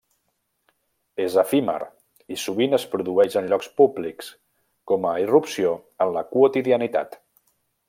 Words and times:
És 1.25 1.35
efímer 1.41 1.75
i 2.35 2.37
sovint 2.45 2.73
es 2.79 2.87
produeix 2.95 3.37
en 3.43 3.51
llocs 3.53 3.69
públics, 3.83 4.33
com 4.93 5.07
a 5.11 5.15
irrupció 5.27 5.77
en 6.07 6.17
la 6.19 6.25
quotidianitat. 6.35 7.19